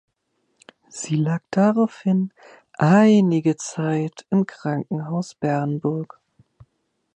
Sie 0.89 1.15
lag 1.15 1.43
daraufhin 1.51 2.33
einige 2.73 3.55
Zeit 3.55 4.25
im 4.31 4.47
Krankenhaus 4.47 5.35
Bernburg. 5.35 6.19